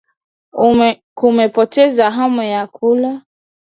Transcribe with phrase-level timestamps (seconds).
[1.15, 3.21] Kupoteza hamu ya chakula